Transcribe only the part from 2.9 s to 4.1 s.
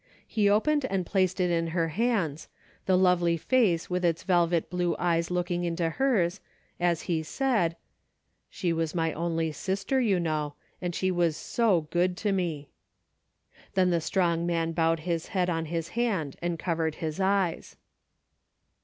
lovely face with